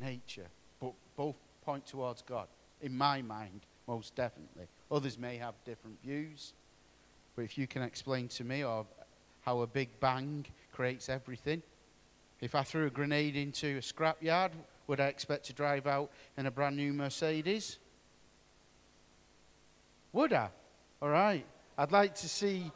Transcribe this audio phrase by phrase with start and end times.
[0.00, 0.46] nature,
[0.80, 2.46] but both point towards God.
[2.80, 4.66] In my mind, most definitely.
[4.90, 6.52] Others may have different views.
[7.34, 8.86] But if you can explain to me or
[9.42, 11.62] how a big bang creates everything,
[12.40, 14.50] if I threw a grenade into a scrapyard,
[14.86, 17.78] would I expect to drive out in a brand new Mercedes?
[20.12, 20.48] Would I?
[21.02, 21.44] All right.
[21.76, 22.70] I'd like to see.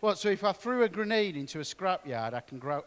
[0.00, 2.84] What, so if I threw a grenade into a scrapyard, I can grow,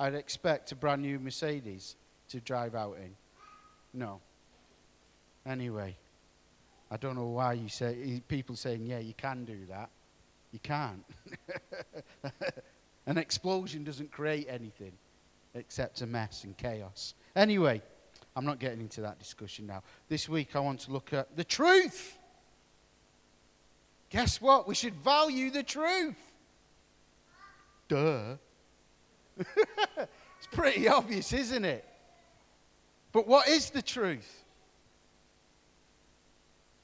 [0.00, 1.94] I'd expect a brand new Mercedes
[2.30, 3.14] to drive out in?
[3.92, 4.22] No.
[5.44, 5.94] Anyway,
[6.90, 9.90] I don't know why you say, people saying, yeah, you can do that.
[10.52, 11.04] You can't.
[13.06, 14.92] An explosion doesn't create anything
[15.54, 17.12] except a mess and chaos.
[17.36, 17.82] Anyway,
[18.34, 19.82] I'm not getting into that discussion now.
[20.08, 22.16] This week I want to look at the truth.
[24.08, 24.66] Guess what?
[24.66, 26.16] We should value the truth.
[27.86, 28.36] Duh.
[29.38, 31.84] it's pretty obvious, isn't it?
[33.12, 34.44] But what is the truth?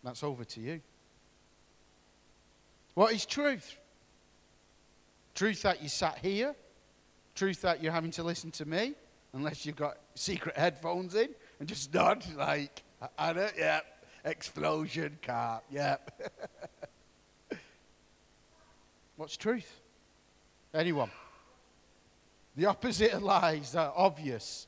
[0.03, 0.81] That's over to you.
[2.95, 3.77] What is truth?
[5.35, 6.55] Truth that you sat here?
[7.35, 8.95] Truth that you're having to listen to me?
[9.33, 11.29] Unless you've got secret headphones in
[11.61, 12.83] and just nod like,
[13.19, 13.85] I don't, yep,
[14.25, 16.33] explosion, car, yep.
[19.17, 19.81] What's truth?
[20.73, 21.11] Anyone?
[22.57, 24.67] The opposite of lies are obvious.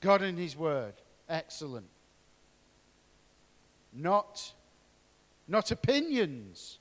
[0.00, 0.94] God and His Word.
[1.28, 1.88] Excellent.
[3.92, 4.52] Not,
[5.48, 6.78] not opinions.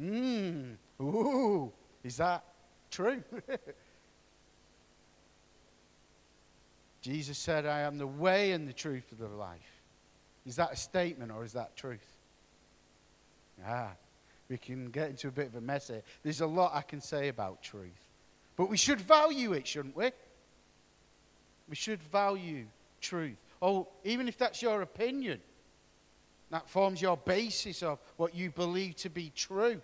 [0.00, 0.76] Mmm.
[1.00, 1.72] Ooh.
[2.02, 2.44] Is that
[2.90, 3.22] true?
[7.00, 9.82] Jesus said, I am the way and the truth of the life.
[10.44, 12.04] Is that a statement or is that truth?
[13.64, 13.92] Ah,
[14.48, 16.02] we can get into a bit of a mess here.
[16.22, 18.08] There's a lot I can say about truth.
[18.56, 20.10] But we should value it, shouldn't we?
[21.68, 22.66] We should value
[23.00, 23.36] truth.
[23.60, 25.40] Oh, even if that's your opinion,
[26.50, 29.80] that forms your basis of what you believe to be true.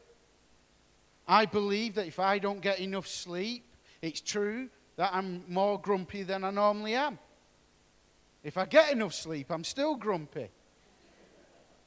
[1.29, 3.65] I believe that if I don't get enough sleep,
[4.01, 7.19] it's true that I'm more grumpy than I normally am.
[8.43, 10.51] If I get enough sleep, I'm still grumpy.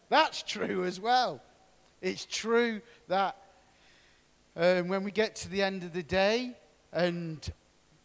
[0.10, 1.42] That's true as well.
[2.02, 3.38] It's true that
[4.56, 6.56] um, when we get to the end of the day
[6.94, 7.52] and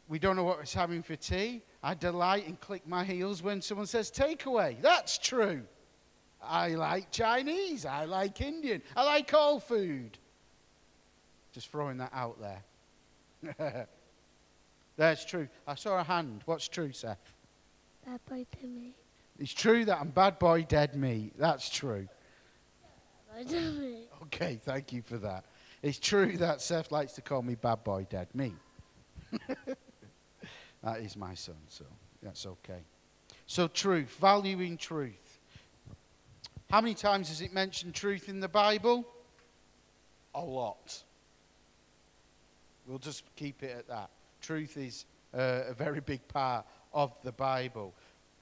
[0.08, 3.60] we don't know what we're having for tea, I delight and click my heels when
[3.60, 4.80] someone says takeaway.
[4.80, 5.62] That's true.
[6.42, 7.86] I like Chinese.
[7.86, 8.82] I like Indian.
[8.96, 10.18] I like all food.
[11.52, 13.88] Just throwing that out there.
[14.96, 15.48] That's true.
[15.66, 16.42] I saw a hand.
[16.44, 17.32] What's true, Seth?
[18.04, 18.94] Bad boy dead meat.
[19.38, 21.34] It's true that I'm bad boy dead meat.
[21.38, 22.08] That's true.
[24.24, 25.44] Okay, thank you for that.
[25.82, 28.54] It's true that Seth likes to call me bad boy dead Me.
[30.82, 31.84] that is my son, so
[32.22, 32.84] that's okay.
[33.46, 35.38] So, truth, valuing truth.
[36.70, 39.06] How many times does it mention truth in the Bible?
[40.34, 41.02] A lot.
[42.86, 44.10] We'll just keep it at that.
[44.40, 45.04] Truth is
[45.34, 47.94] uh, a very big part of the Bible.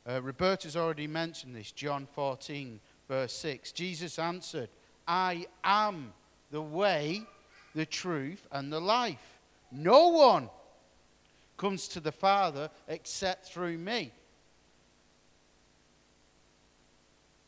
[0.08, 3.72] Uh, Roberta's already mentioned this, John 14, verse 6.
[3.72, 4.68] Jesus answered,
[5.10, 6.12] I am
[6.52, 7.26] the way,
[7.74, 9.40] the truth, and the life.
[9.72, 10.48] No one
[11.56, 14.12] comes to the Father except through me.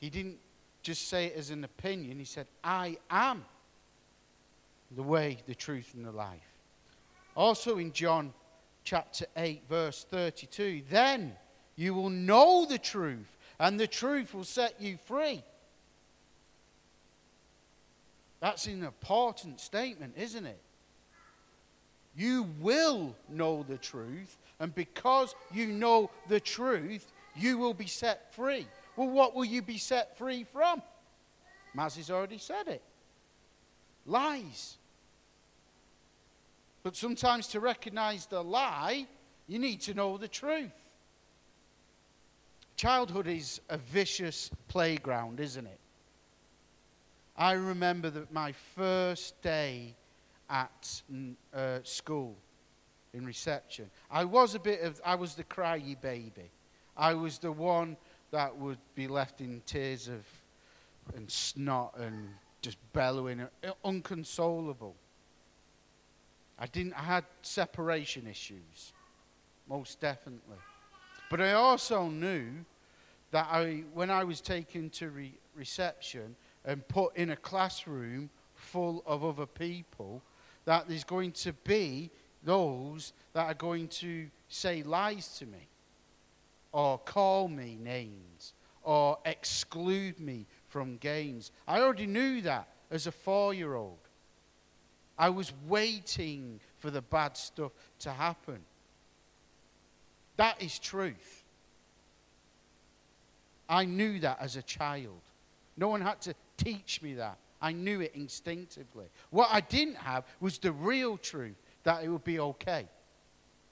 [0.00, 0.38] He didn't
[0.82, 3.44] just say it as an opinion, he said, I am
[4.90, 6.40] the way, the truth, and the life.
[7.36, 8.34] Also in John
[8.82, 11.36] chapter 8, verse 32, then
[11.76, 15.44] you will know the truth, and the truth will set you free.
[18.42, 20.60] That's an important statement, isn't it?
[22.14, 28.34] You will know the truth, and because you know the truth, you will be set
[28.34, 28.66] free.
[28.96, 30.82] Well, what will you be set free from?
[31.74, 32.82] Maz has already said it
[34.06, 34.76] lies.
[36.82, 39.06] But sometimes to recognize the lie,
[39.46, 40.72] you need to know the truth.
[42.74, 45.78] Childhood is a vicious playground, isn't it?
[47.36, 49.94] I remember that my first day
[50.50, 51.02] at
[51.54, 52.36] uh, school
[53.14, 56.50] in reception, I was a bit of, I was the cryy baby.
[56.96, 57.96] I was the one
[58.30, 60.26] that would be left in tears of
[61.14, 62.28] and snot and
[62.60, 64.94] just bellowing, uh, unconsolable.
[66.58, 68.92] I didn't I had separation issues,
[69.68, 70.58] most definitely.
[71.28, 72.64] But I also knew
[73.30, 79.02] that I, when I was taken to re- reception and put in a classroom full
[79.06, 80.22] of other people,
[80.64, 82.10] that there's going to be
[82.44, 85.68] those that are going to say lies to me,
[86.72, 91.50] or call me names, or exclude me from games.
[91.66, 93.98] I already knew that as a four year old.
[95.18, 98.58] I was waiting for the bad stuff to happen.
[100.36, 101.44] That is truth.
[103.68, 105.20] I knew that as a child.
[105.76, 107.38] No one had to teach me that.
[107.60, 109.06] I knew it instinctively.
[109.30, 112.88] What I didn't have was the real truth that it would be okay,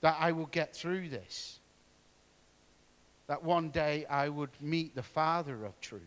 [0.00, 1.58] that I will get through this,
[3.26, 6.02] that one day I would meet the Father of truth.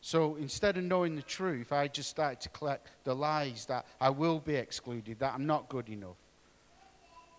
[0.00, 4.10] So instead of knowing the truth, I just started to collect the lies that I
[4.10, 6.16] will be excluded, that I'm not good enough,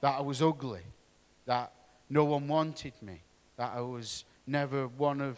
[0.02, 0.82] that I was ugly,
[1.46, 1.72] that
[2.10, 3.22] no one wanted me,
[3.58, 5.38] that I was never one of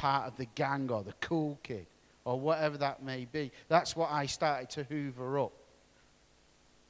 [0.00, 1.86] part of the gang or the cool kid
[2.24, 3.52] or whatever that may be.
[3.68, 5.52] That's what I started to hoover up.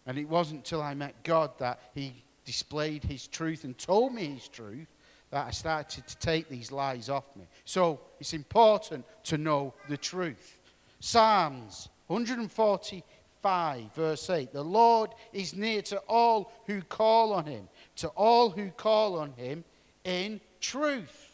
[0.06, 4.26] And it wasn't until I met God that He displayed His truth and told me
[4.26, 4.86] His truth
[5.30, 7.48] that I started to take these lies off me.
[7.64, 10.60] So it's important to know the truth.
[11.00, 18.08] Psalms 145, verse 8 The Lord is near to all who call on Him, to
[18.10, 19.64] all who call on Him
[20.04, 21.29] in truth.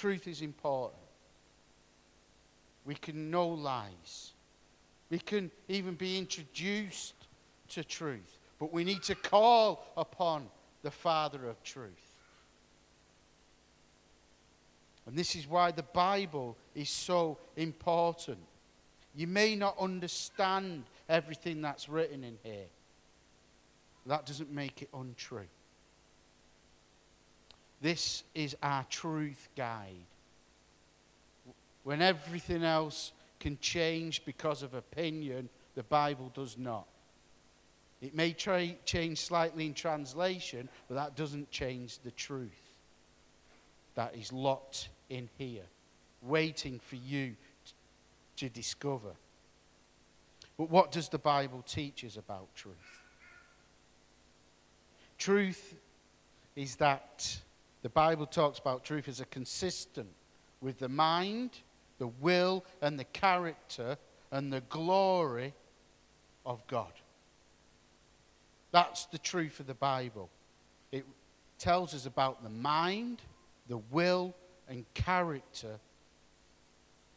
[0.00, 1.02] Truth is important.
[2.86, 4.32] We can know lies.
[5.10, 7.12] We can even be introduced
[7.68, 8.38] to truth.
[8.58, 10.48] But we need to call upon
[10.82, 12.16] the Father of truth.
[15.04, 18.38] And this is why the Bible is so important.
[19.14, 22.68] You may not understand everything that's written in here.
[24.06, 25.48] That doesn't make it untrue.
[27.80, 30.06] This is our truth guide.
[31.82, 36.86] When everything else can change because of opinion, the Bible does not.
[38.02, 42.70] It may tra- change slightly in translation, but that doesn't change the truth
[43.94, 45.64] that is locked in here,
[46.22, 47.34] waiting for you
[47.64, 47.72] t-
[48.36, 49.12] to discover.
[50.56, 52.74] But what does the Bible teach us about truth?
[55.18, 55.74] Truth
[56.56, 57.40] is that
[57.82, 60.08] the Bible talks about truth as a consistent
[60.60, 61.50] with the mind,
[61.98, 63.96] the will, and the character
[64.30, 65.54] and the glory
[66.44, 66.92] of God.
[68.72, 70.30] That's the truth of the Bible.
[70.92, 71.04] It
[71.58, 73.22] tells us about the mind,
[73.68, 74.34] the will,
[74.68, 75.78] and character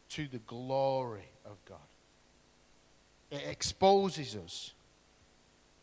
[0.09, 1.77] to the glory of God.
[3.31, 4.73] It exposes us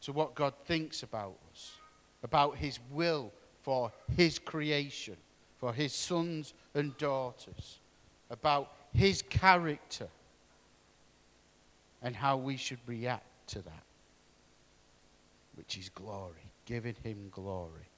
[0.03, 1.73] to what God thinks about us,
[2.23, 5.16] about His will for His creation,
[5.58, 7.78] for His sons and daughters,
[8.30, 10.08] about His character,
[12.02, 13.84] and how we should react to that
[15.60, 17.90] which is glory, giving him glory.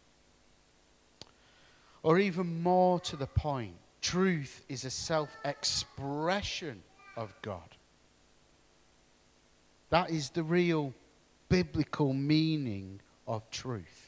[2.02, 6.82] Or even more to the point, truth is a self expression
[7.16, 7.76] of God.
[9.90, 10.92] That is the real
[11.48, 14.01] biblical meaning of truth.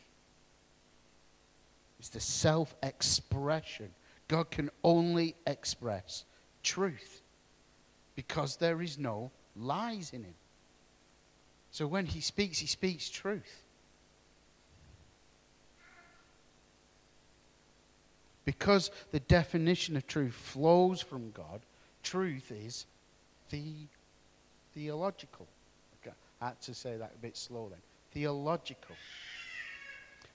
[2.04, 3.88] It's the self expression.
[4.28, 6.26] God can only express
[6.62, 7.22] truth
[8.14, 10.34] because there is no lies in him.
[11.70, 13.62] So when he speaks, he speaks truth.
[18.44, 21.62] Because the definition of truth flows from God,
[22.02, 22.84] truth is
[23.49, 23.64] the
[24.75, 25.46] theological.
[26.38, 27.80] I had to say that a bit slow then.
[28.12, 28.94] Theological.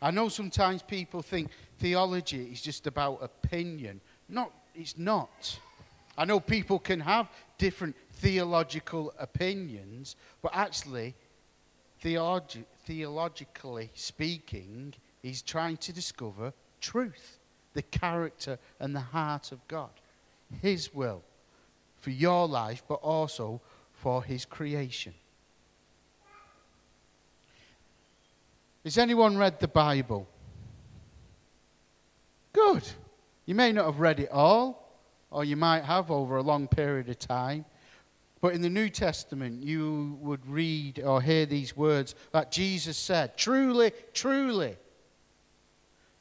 [0.01, 3.99] I know sometimes people think theology is just about opinion.
[4.29, 5.59] Not, it's not.
[6.17, 11.15] I know people can have different theological opinions, but actually,
[12.03, 17.39] theologi- theologically speaking, he's trying to discover truth,
[17.73, 19.91] the character and the heart of God,
[20.61, 21.23] his will
[21.99, 23.61] for your life, but also
[23.93, 25.13] for his creation.
[28.83, 30.27] Has anyone read the Bible?
[32.53, 32.87] Good.
[33.45, 34.97] You may not have read it all,
[35.31, 37.65] or you might have over a long period of time.
[38.41, 43.37] But in the New Testament, you would read or hear these words that Jesus said
[43.37, 44.77] Truly, truly,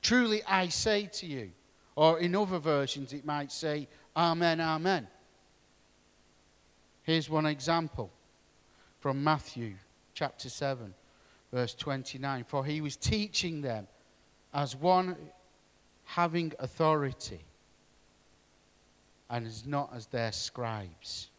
[0.02, 1.52] truly I say to you.
[1.94, 5.06] Or in other versions, it might say, Amen, Amen.
[7.02, 8.10] Here's one example
[9.00, 9.74] from Matthew
[10.14, 10.94] chapter 7,
[11.52, 12.44] verse 29.
[12.44, 13.86] For he was teaching them
[14.52, 15.16] as one
[16.04, 17.40] having authority
[19.30, 21.30] and as not as their scribes.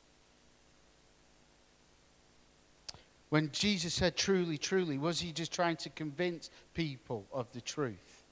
[3.30, 8.24] When Jesus said truly, truly, was he just trying to convince people of the truth?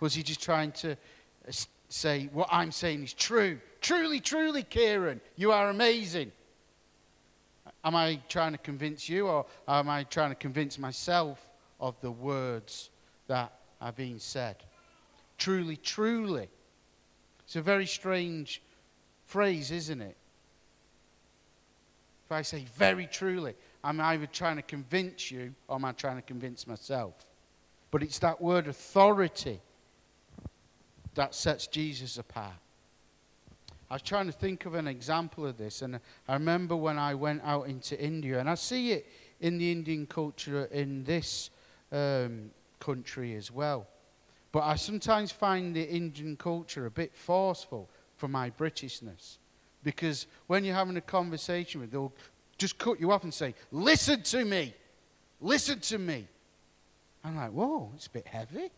[0.00, 1.52] Was he just trying to uh,
[1.88, 3.60] say, what I'm saying is true?
[3.80, 6.32] Truly, truly, Kieran, you are amazing.
[7.84, 11.38] Am I trying to convince you or am I trying to convince myself
[11.80, 12.90] of the words
[13.26, 14.56] that are being said?
[15.38, 16.48] Truly, truly.
[17.44, 18.62] It's a very strange
[19.26, 20.16] phrase, isn't it?
[22.26, 26.16] If I say very truly, I'm either trying to convince you or am I trying
[26.16, 27.14] to convince myself?
[27.90, 29.60] But it's that word authority
[31.14, 32.52] that sets Jesus apart.
[33.90, 37.16] I was trying to think of an example of this, and I remember when I
[37.16, 39.06] went out into India, and I see it
[39.40, 41.50] in the Indian culture in this
[41.90, 43.88] um, country as well.
[44.52, 49.38] But I sometimes find the Indian culture a bit forceful for my Britishness.
[49.82, 52.12] Because when you're having a conversation with them, they'll
[52.58, 54.74] just cut you off and say, Listen to me.
[55.40, 56.28] Listen to me.
[57.24, 58.70] I'm like, Whoa, it's a bit heavy.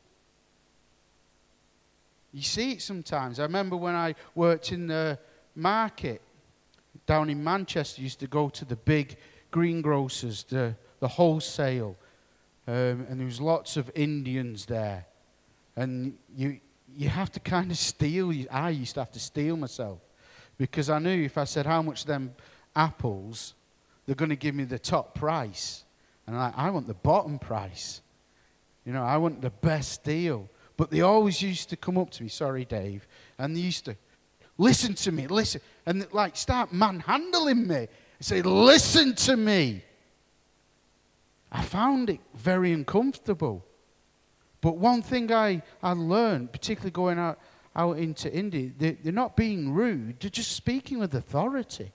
[2.32, 3.38] You see it sometimes.
[3.38, 5.18] I remember when I worked in the
[5.54, 6.22] market
[7.06, 9.16] down in Manchester, used to go to the big
[9.50, 11.96] greengrocers, the, the wholesale,
[12.66, 15.06] um, and there was lots of Indians there.
[15.76, 16.60] And you,
[16.96, 18.32] you have to kind of steel.
[18.50, 19.98] I used to have to steel myself
[20.58, 22.34] because I knew if I said how much them
[22.76, 23.54] apples,
[24.06, 25.84] they're going to give me the top price.
[26.26, 28.00] And I, I want the bottom price.
[28.84, 30.48] You know, I want the best deal.
[30.82, 33.06] But they always used to come up to me, sorry, Dave,
[33.38, 33.94] and they used to
[34.58, 37.86] listen to me, listen, and like start manhandling me.
[38.18, 39.84] Say, listen to me.
[41.52, 43.64] I found it very uncomfortable.
[44.60, 47.38] But one thing I, I learned, particularly going out,
[47.76, 51.92] out into India, they, they're not being rude, they're just speaking with authority.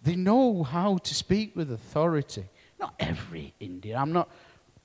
[0.00, 2.44] They know how to speak with authority.
[2.78, 4.28] Not every Indian, I'm not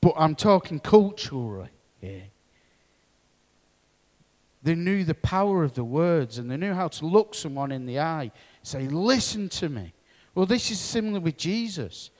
[0.02, 2.24] but I'm talking culturally here.
[4.62, 7.86] They knew the power of the words and they knew how to look someone in
[7.86, 9.94] the eye, say, Listen to me.
[10.36, 12.12] Well, this is similar with Jesus.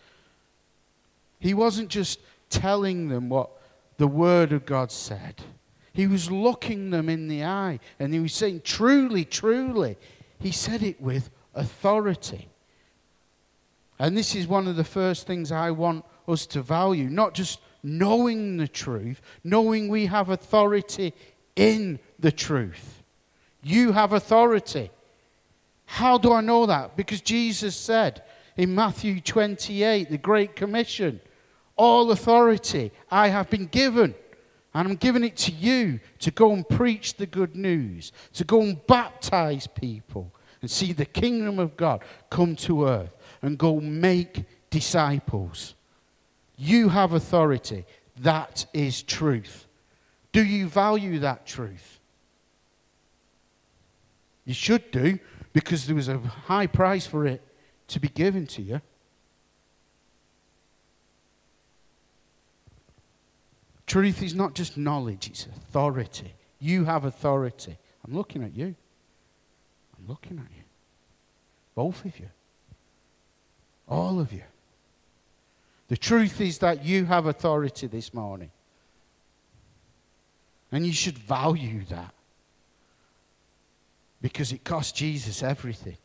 [1.40, 2.20] He wasn't just
[2.50, 3.50] telling them what
[3.98, 5.42] the Word of God said,
[5.94, 9.98] he was looking them in the eye and he was saying, Truly, truly.
[10.40, 12.48] He said it with authority.
[14.00, 17.60] And this is one of the first things I want us to value, not just
[17.84, 21.14] knowing the truth, knowing we have authority
[21.56, 23.04] in the truth.
[23.62, 24.92] You have authority.
[25.86, 26.96] How do I know that?
[26.96, 28.24] Because Jesus said
[28.56, 31.20] in Matthew 28, the Great Commission,
[31.76, 34.14] all authority I have been given.
[34.74, 38.62] And I'm giving it to you to go and preach the good news, to go
[38.62, 40.32] and baptize people
[40.62, 45.74] and see the kingdom of God come to earth and go make disciples.
[46.60, 47.86] You have authority.
[48.18, 49.66] That is truth.
[50.34, 52.00] Do you value that truth?
[54.44, 55.20] You should do,
[55.54, 57.42] because there was a high price for it
[57.88, 58.82] to be given to you.
[63.88, 66.34] Truth is not just knowledge, it's authority.
[66.60, 67.78] You have authority.
[68.06, 68.76] I'm looking at you.
[69.98, 70.64] I'm looking at you.
[71.74, 72.30] Both of you.
[73.88, 74.44] All of you.
[75.90, 78.52] The truth is that you have authority this morning.
[80.72, 82.14] And you should value that.
[84.22, 85.98] Because it cost Jesus everything.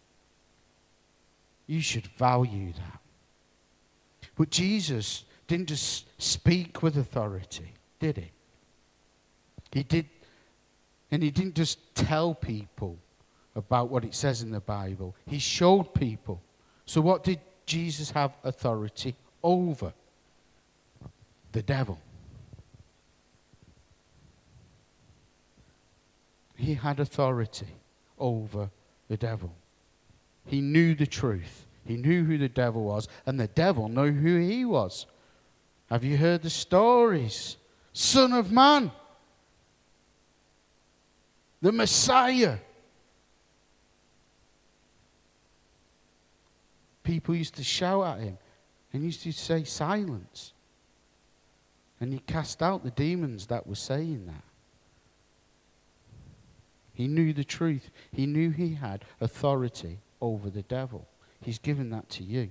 [1.66, 3.00] You should value that.
[4.36, 8.30] But Jesus didn't just speak with authority, did he?
[9.72, 10.06] He did,
[11.10, 12.98] and he didn't just tell people
[13.54, 16.42] about what it says in the Bible, he showed people.
[16.86, 19.14] So, what did Jesus have authority
[19.44, 19.92] over
[21.52, 22.00] the devil.
[26.56, 27.68] He had authority
[28.18, 28.70] over
[29.08, 29.54] the devil.
[30.46, 31.66] He knew the truth.
[31.84, 35.06] He knew who the devil was, and the devil knew who he was.
[35.90, 37.58] Have you heard the stories?
[37.92, 38.90] Son of Man,
[41.60, 42.56] the Messiah.
[47.02, 48.38] People used to shout at him.
[48.94, 50.52] And he used to say, Silence.
[52.00, 54.44] And he cast out the demons that were saying that.
[56.92, 57.90] He knew the truth.
[58.12, 61.08] He knew he had authority over the devil.
[61.40, 62.50] He's given that to you.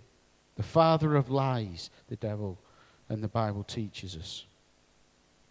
[0.55, 2.59] The father of lies, the devil,
[3.07, 4.45] and the Bible teaches us.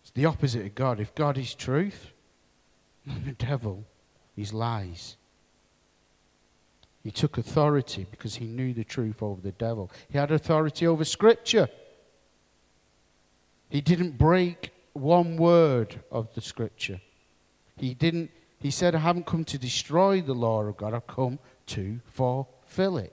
[0.02, 1.00] It's the opposite of God.
[1.00, 2.12] If God is truth,
[3.06, 3.86] then the devil
[4.36, 5.16] is lies.
[7.02, 9.90] He took authority because he knew the truth over the devil.
[10.08, 11.68] He had authority over Scripture.
[13.68, 17.00] He didn't break one word of the Scripture.
[17.76, 18.30] He didn't.
[18.58, 20.94] He said, "I haven't come to destroy the law of God.
[20.94, 23.12] I've come to fulfill it."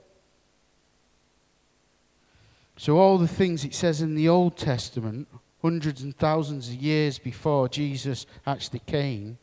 [2.76, 5.26] So all the things it says in the Old Testament,
[5.62, 9.38] hundreds and thousands of years before Jesus actually came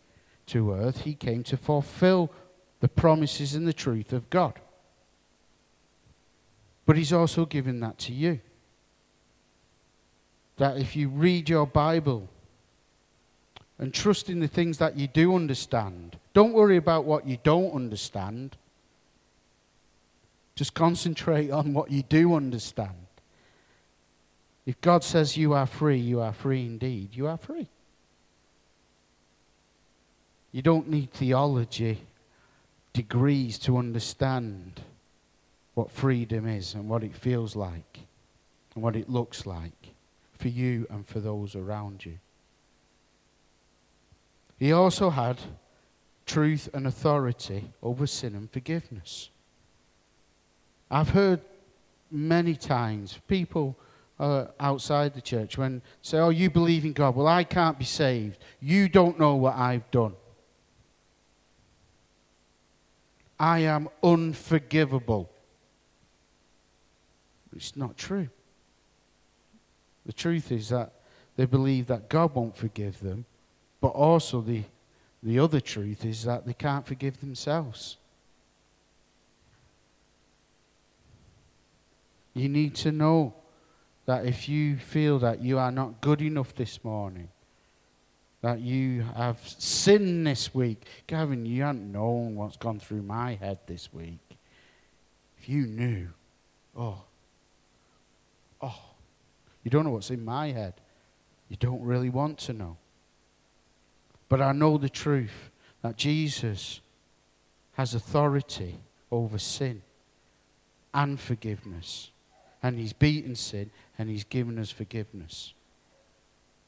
[0.45, 2.31] to earth, he came to fulfill
[2.79, 4.53] the promises and the truth of God.
[6.85, 8.39] But he's also given that to you.
[10.57, 12.29] That if you read your Bible
[13.77, 17.73] and trust in the things that you do understand, don't worry about what you don't
[17.73, 18.55] understand.
[20.55, 22.95] Just concentrate on what you do understand.
[24.65, 27.09] If God says you are free, you are free indeed.
[27.13, 27.67] You are free.
[30.51, 32.06] You don't need theology
[32.97, 34.81] degrees to understand
[35.75, 37.99] what freedom is and what it feels like
[38.73, 39.93] and what it looks like
[40.39, 42.17] for you and for those around you.
[44.57, 45.37] He also had
[46.25, 49.29] truth and authority over sin and forgiveness.
[50.89, 51.41] I've heard
[52.09, 53.77] many times people
[54.19, 57.15] uh, outside the church when say, "Oh, you believe in God?
[57.15, 58.39] Well, I can't be saved.
[58.59, 60.15] You don't know what I've done."
[63.39, 65.29] I am unforgivable.
[67.55, 68.29] It's not true.
[70.05, 70.93] The truth is that
[71.35, 73.25] they believe that God won't forgive them,
[73.81, 74.63] but also the,
[75.21, 77.97] the other truth is that they can't forgive themselves.
[82.33, 83.33] You need to know
[84.05, 87.29] that if you feel that you are not good enough this morning,
[88.41, 90.85] that you have sinned this week.
[91.07, 94.37] Gavin, you haven't known what's gone through my head this week.
[95.39, 96.09] If you knew,
[96.77, 97.01] oh,
[98.61, 98.79] oh,
[99.63, 100.73] you don't know what's in my head.
[101.49, 102.77] You don't really want to know.
[104.29, 105.49] But I know the truth
[105.81, 106.81] that Jesus
[107.73, 108.75] has authority
[109.11, 109.81] over sin
[110.93, 112.11] and forgiveness.
[112.61, 115.53] And he's beaten sin and he's given us forgiveness.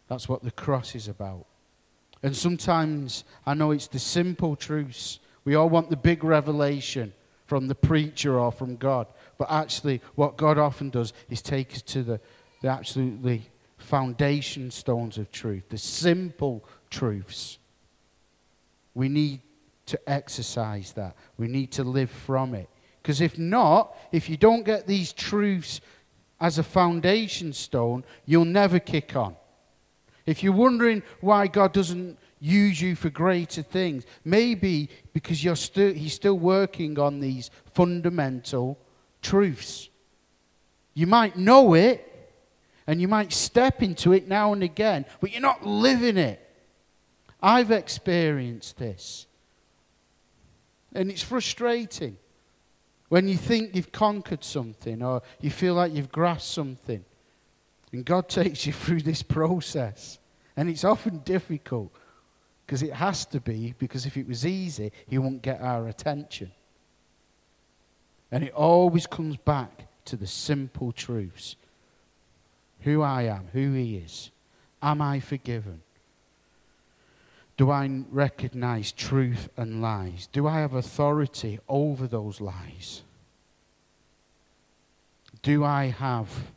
[0.08, 1.46] That's what the cross is about.
[2.22, 5.20] And sometimes I know it's the simple truths.
[5.46, 7.14] We all want the big revelation
[7.46, 9.08] from the preacher or from God.
[9.38, 12.20] But actually, what God often does is take us to the,
[12.62, 17.58] the absolutely foundation stones of truth, the simple truths.
[18.94, 19.42] We need
[19.88, 21.16] to exercise that.
[21.38, 22.70] We need to live from it.
[23.02, 25.82] Because if not, if you don't get these truths
[26.40, 29.36] as a foundation stone, you'll never kick on.
[30.30, 36.14] If you're wondering why God doesn't use you for greater things, maybe because you're He's
[36.14, 38.78] still working on these fundamental
[39.24, 39.90] truths.
[40.94, 42.06] You might know it
[42.86, 46.40] and you might step into it now and again, but you're not living it.
[47.42, 49.26] I've experienced this.
[50.94, 52.18] And it's frustrating
[53.08, 57.04] when you think you've conquered something or you feel like you've grasped something.
[57.92, 60.19] And God takes you through this process.
[60.60, 61.90] And it's often difficult
[62.66, 66.52] because it has to be, because if it was easy, He won't get our attention.
[68.30, 71.56] And it always comes back to the simple truths
[72.82, 74.32] who I am, who He is.
[74.82, 75.82] Am I forgiven?
[77.56, 80.28] Do I recognize truth and lies?
[80.30, 83.04] Do I have authority over those lies?
[85.42, 86.52] Do I have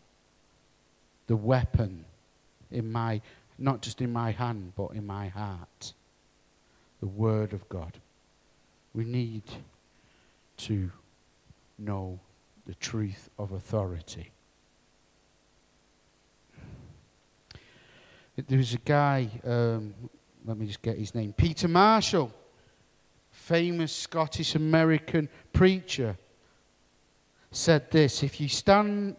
[1.28, 2.04] the weapon
[2.72, 3.20] in my,
[3.62, 5.94] not just in my hand, but in my heart.
[7.00, 7.98] The Word of God.
[8.94, 9.44] We need
[10.58, 10.90] to
[11.78, 12.18] know
[12.66, 14.30] the truth of authority.
[18.36, 19.94] There was a guy, um,
[20.44, 22.32] let me just get his name, Peter Marshall,
[23.30, 26.16] famous Scottish American preacher,
[27.50, 29.16] said this If you stand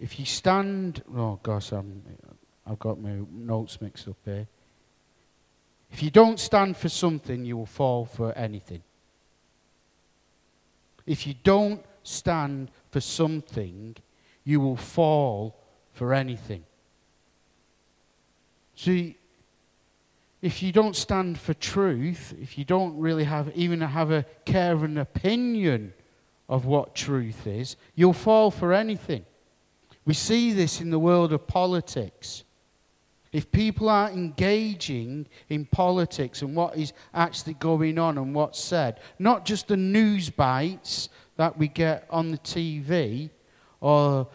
[0.00, 2.02] if you stand, oh gosh, I'm,
[2.66, 4.46] I've got my notes mixed up here.
[5.90, 8.82] If you don't stand for something, you will fall for anything.
[11.06, 13.96] If you don't stand for something,
[14.44, 15.56] you will fall
[15.92, 16.64] for anything.
[18.74, 19.16] See,
[20.42, 24.72] if you don't stand for truth, if you don't really have even have a care
[24.72, 25.94] of an opinion
[26.48, 29.24] of what truth is, you'll fall for anything.
[30.04, 32.44] We see this in the world of politics.
[33.34, 39.00] If people aren't engaging in politics and what is actually going on and what's said,
[39.18, 43.28] not just the news bites that we get on the TV
[43.80, 44.28] or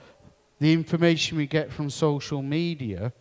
[0.60, 3.14] the information we get from social media,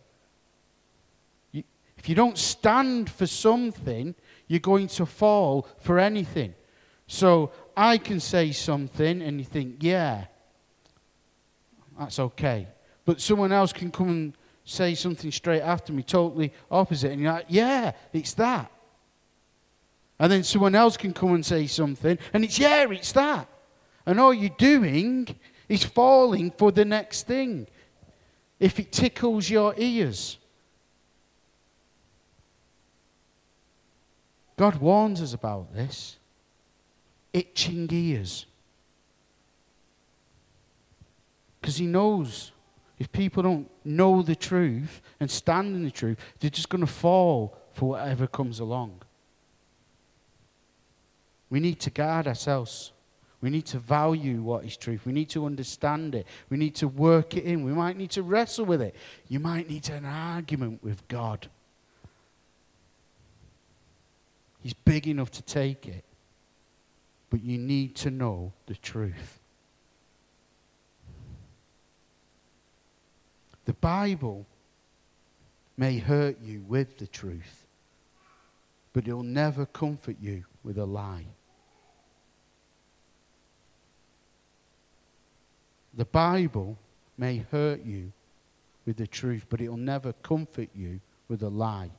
[1.53, 1.63] you,
[1.97, 4.13] if you don't stand for something,
[4.49, 6.53] you're going to fall for anything.
[7.07, 10.25] So I can say something and you think, yeah,
[11.97, 12.67] that's okay.
[13.05, 14.33] But someone else can come and
[14.69, 18.71] say something straight after me, totally opposite, and you're like, yeah, it's that.
[20.19, 23.47] And then someone else can come and say something, and it's, yeah, it's that.
[24.05, 25.27] And all you're doing
[25.67, 27.67] is falling for the next thing
[28.59, 30.37] if it tickles your ears.
[34.57, 36.17] God warns us about this
[37.31, 38.45] itching ears.
[41.61, 42.51] Because He knows
[42.99, 46.87] if people don't know the truth and stand in the truth, they're just going to
[46.87, 49.01] fall for whatever comes along.
[51.49, 52.91] We need to guard ourselves.
[53.41, 55.05] We need to value what is truth.
[55.05, 56.27] We need to understand it.
[56.49, 57.63] We need to work it in.
[57.63, 58.95] We might need to wrestle with it.
[59.29, 61.47] You might need an argument with God.
[64.61, 66.03] He's big enough to take it.
[67.29, 69.38] But you need to know the truth.
[73.69, 74.47] The Bible
[75.77, 77.67] may hurt you with the truth,
[78.93, 81.27] but it'll never comfort you with a lie.
[85.93, 86.79] The Bible
[87.15, 88.11] may hurt you
[88.87, 91.91] with the truth, but it'll never comfort you with a lie.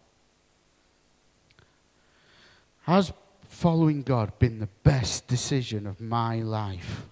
[2.82, 3.12] Has
[3.48, 7.06] following God been the best decision of my life?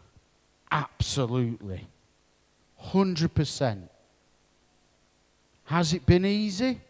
[0.72, 1.86] Absolutely.
[2.86, 3.88] 100%.
[5.68, 6.80] Has it been easy?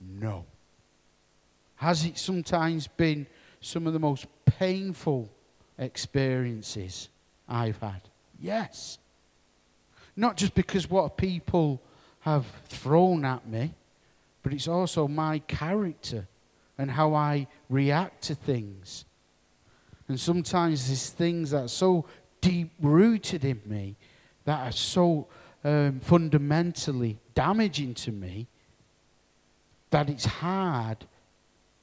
[0.00, 0.44] No.
[1.74, 3.26] Has it sometimes been
[3.60, 5.28] some of the most painful
[5.76, 7.08] experiences
[7.48, 8.02] I've had?
[8.40, 8.98] Yes.
[10.14, 11.82] Not just because what people
[12.20, 13.74] have thrown at me,
[14.44, 16.28] but it's also my character
[16.78, 19.06] and how I react to things.
[20.06, 22.04] And sometimes there's things that are so
[22.40, 23.96] deep rooted in me
[24.44, 25.26] that are so
[25.64, 28.46] um, fundamentally damaging to me
[29.90, 31.04] that it's hard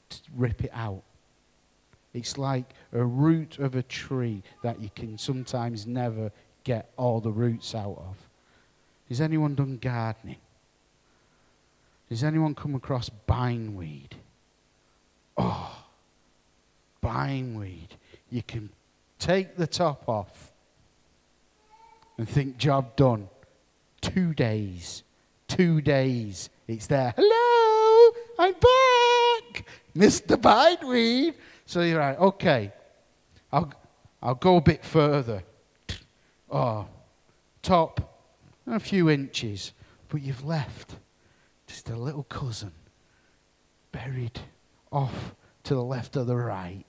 [0.09, 1.03] to rip it out.
[2.13, 6.31] It's like a root of a tree that you can sometimes never
[6.63, 8.17] get all the roots out of.
[9.09, 10.38] Has anyone done gardening?
[12.09, 14.15] Has anyone come across bindweed?
[15.38, 15.85] Oh,
[17.01, 17.95] bindweed.
[18.31, 18.69] You can
[19.19, 20.51] take the top off
[22.17, 23.29] and think, job done.
[24.01, 25.03] Two days
[25.49, 26.49] two days.
[26.67, 27.13] It's there.
[27.17, 30.39] Hello, I'm back, Mr.
[30.39, 31.33] Bindweed.
[31.65, 32.71] So you're like, okay,
[33.51, 33.73] I'll,
[34.21, 35.43] I'll go a bit further.
[36.49, 36.88] Oh,
[37.62, 38.21] top,
[38.65, 39.73] a few inches,
[40.07, 40.95] but you've left
[41.67, 42.71] just a little cousin
[43.91, 44.39] buried
[44.91, 46.85] off to the left or the right.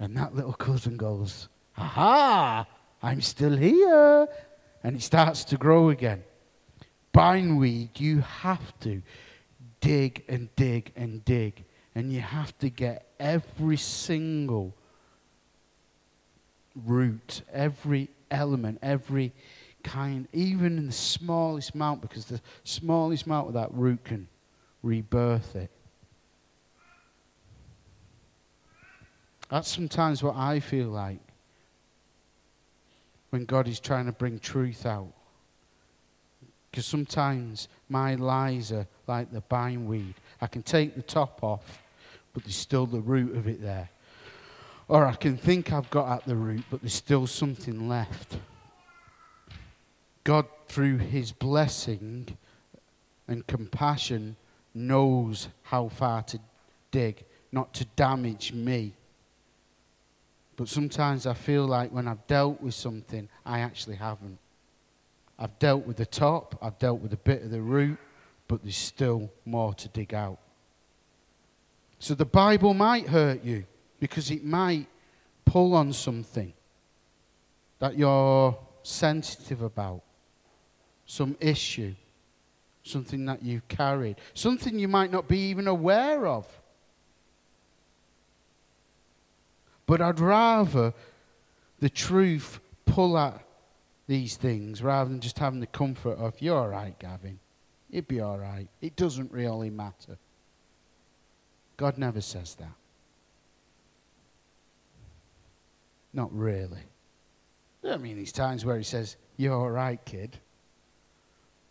[0.00, 2.66] And that little cousin goes, Aha,
[3.02, 4.26] I'm still here.
[4.82, 6.22] And it starts to grow again
[7.12, 9.02] bindweed, you have to
[9.80, 11.64] dig and dig and dig.
[11.94, 14.74] And you have to get every single
[16.86, 19.32] root, every element, every
[19.82, 24.28] kind, even in the smallest amount, because the smallest amount of that root can
[24.82, 25.70] rebirth it.
[29.48, 31.20] That's sometimes what I feel like
[33.30, 35.12] when God is trying to bring truth out.
[36.70, 40.14] Because sometimes my lies are like the bindweed.
[40.40, 41.82] I can take the top off,
[42.32, 43.90] but there's still the root of it there.
[44.86, 48.38] Or I can think I've got at the root, but there's still something left.
[50.24, 52.36] God, through his blessing
[53.26, 54.36] and compassion,
[54.74, 56.38] knows how far to
[56.90, 58.92] dig, not to damage me.
[60.56, 64.38] But sometimes I feel like when I've dealt with something, I actually haven't.
[65.38, 67.98] I've dealt with the top, I've dealt with a bit of the root,
[68.48, 70.38] but there's still more to dig out.
[72.00, 73.64] So the Bible might hurt you
[74.00, 74.86] because it might
[75.44, 76.52] pull on something
[77.78, 80.02] that you're sensitive about,
[81.06, 81.94] some issue,
[82.82, 86.46] something that you've carried, something you might not be even aware of.
[89.86, 90.92] But I'd rather
[91.78, 93.42] the truth pull at
[94.08, 97.38] these things rather than just having the comfort of, you're all right, Gavin.
[97.90, 98.66] It'd be all right.
[98.80, 100.18] It doesn't really matter.
[101.76, 102.72] God never says that.
[106.12, 106.82] Not really.
[107.84, 110.38] I mean, there's times where he says, You're all right, kid.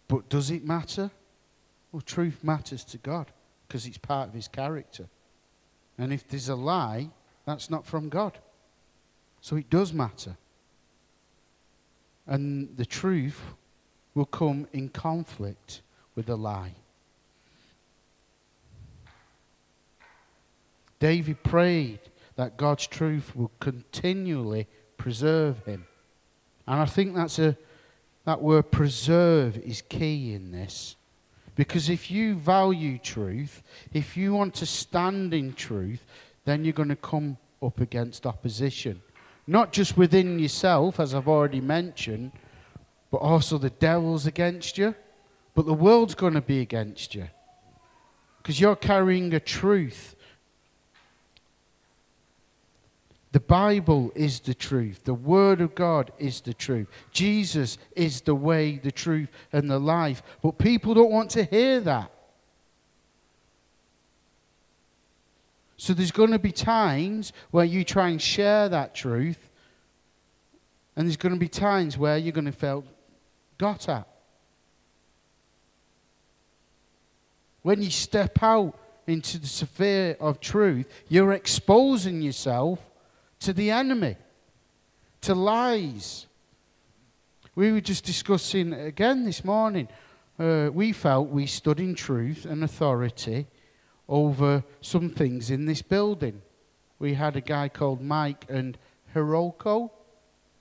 [0.08, 1.12] But does it matter?
[1.92, 3.32] Well, truth matters to God
[3.68, 5.08] because it's part of his character.
[5.98, 7.10] And if there's a lie,
[7.46, 8.38] that's not from God.
[9.42, 10.38] So it does matter.
[12.28, 13.42] And the truth
[14.14, 15.82] will come in conflict
[16.16, 16.76] with the lie.
[21.00, 22.00] David prayed
[22.36, 25.86] that God's truth would continually preserve him.
[26.66, 27.56] And I think that's a,
[28.26, 30.96] that word preserve is key in this.
[31.56, 33.64] Because if you value truth,
[33.94, 36.04] if you want to stand in truth,
[36.46, 39.02] then you're going to come up against opposition.
[39.48, 42.34] Not just within yourself, as I've already mentioned,
[43.10, 44.94] but also the devil's against you.
[45.56, 47.30] But the world's going to be against you.
[48.38, 50.18] Because you're carrying a truth
[53.38, 55.04] The Bible is the truth.
[55.04, 56.88] The Word of God is the truth.
[57.12, 60.24] Jesus is the way, the truth, and the life.
[60.42, 62.12] But people don't want to hear that.
[65.78, 69.50] So there's going to be times where you try and share that truth,
[70.96, 72.84] and there's going to be times where you're going to feel
[73.60, 74.08] got at.
[77.62, 82.80] When you step out into the sphere of truth, you're exposing yourself
[83.42, 84.16] to the enemy,
[85.22, 86.26] to lies.
[87.56, 89.88] We were just discussing again this morning.
[90.40, 93.48] Uh, we felt we stood in truth and authority
[94.10, 96.42] over some things in this building.
[97.00, 98.78] We had a guy called Mike and
[99.14, 99.92] Hiroko,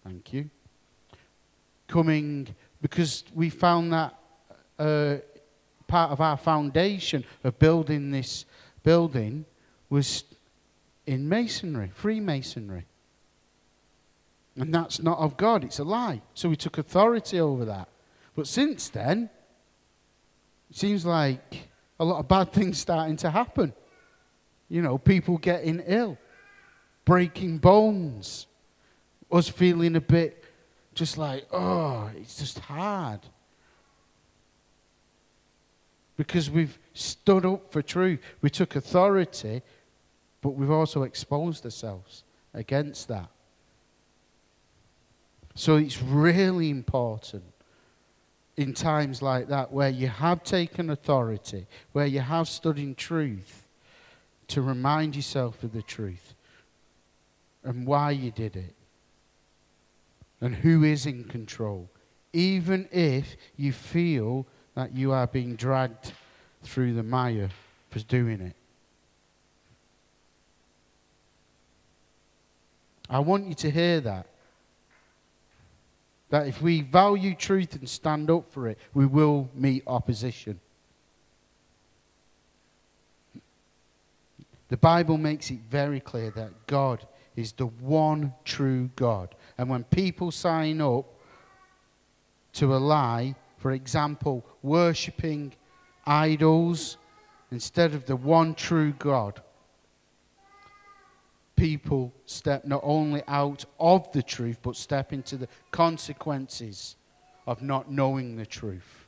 [0.04, 0.50] thank you,
[1.88, 4.14] coming because we found that
[4.78, 5.16] uh,
[5.86, 8.44] part of our foundation of building this
[8.82, 9.44] building
[9.88, 10.24] was
[11.06, 12.84] in masonry, Freemasonry.
[14.56, 16.22] And that's not of God, it's a lie.
[16.34, 17.88] So we took authority over that.
[18.34, 19.30] But since then,
[20.70, 23.72] it seems like a lot of bad things starting to happen.
[24.68, 26.18] You know, people getting ill,
[27.04, 28.46] breaking bones,
[29.30, 30.44] us feeling a bit
[30.94, 33.20] just like, oh, it's just hard.
[36.16, 39.62] Because we've stood up for truth, we took authority,
[40.40, 43.28] but we've also exposed ourselves against that.
[45.54, 47.44] So it's really important
[48.56, 53.66] in times like that where you have taken authority, where you have stood in truth,
[54.48, 56.34] to remind yourself of the truth
[57.64, 58.74] and why you did it
[60.40, 61.90] and who is in control,
[62.32, 66.12] even if you feel that you are being dragged
[66.62, 67.50] through the mire
[67.90, 68.56] for doing it.
[73.08, 74.26] I want you to hear that.
[76.30, 80.60] That if we value truth and stand up for it, we will meet opposition.
[84.68, 89.34] The Bible makes it very clear that God is the one true God.
[89.58, 91.06] And when people sign up
[92.54, 95.52] to a lie, for example, worshipping
[96.06, 96.96] idols
[97.50, 99.40] instead of the one true God,
[101.56, 106.96] people step not only out of the truth, but step into the consequences
[107.46, 109.06] of not knowing the truth.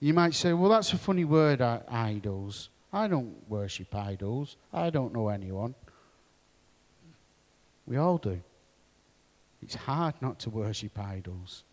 [0.00, 2.70] You might say, well, that's a funny word, idols.
[2.92, 4.56] I don't worship idols.
[4.72, 5.74] I don't know anyone.
[7.86, 8.40] We all do.
[9.62, 11.64] It's hard not to worship idols.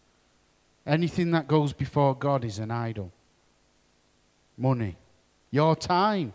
[0.85, 3.11] Anything that goes before God is an idol.
[4.57, 4.97] Money,
[5.51, 6.33] your time,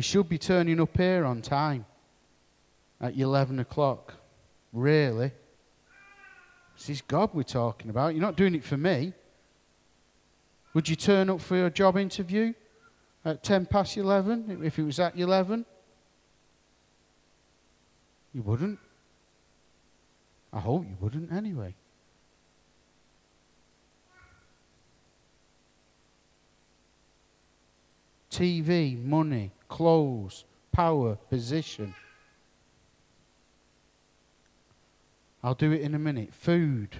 [0.00, 1.84] we should be turning up here on time
[3.02, 4.14] at 11 o'clock.
[4.72, 5.30] Really?
[6.74, 8.14] This is God we're talking about.
[8.14, 9.12] You're not doing it for me.
[10.72, 12.54] Would you turn up for your job interview
[13.26, 15.66] at 10 past 11 if it was at 11?
[18.32, 18.78] You wouldn't.
[20.50, 21.74] I hope you wouldn't anyway.
[28.30, 31.94] TV, money, clothes, power, position.
[35.42, 36.34] I'll do it in a minute.
[36.34, 36.96] Food.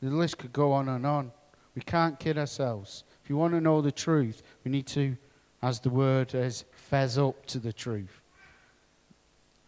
[0.00, 1.32] The list could go on and on.
[1.74, 3.04] We can't kid ourselves.
[3.22, 5.16] If you want to know the truth, we need to,
[5.60, 8.22] as the word is, fez up to the truth.